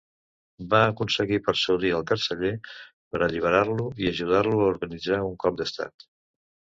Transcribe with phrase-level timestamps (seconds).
[0.69, 6.07] Va aconseguir persuadir al carceller per alliberar-lo i ajudar-lo a organitzar un cop d'Estat.